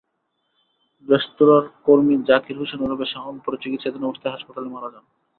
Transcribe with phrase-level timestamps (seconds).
[1.07, 5.05] রেস্তোরাঁর কর্মী জাকির হোসেন ওরফে শাওন পরে চিকিৎসাধীন অবস্থায় হাসপাতালে মারা যান।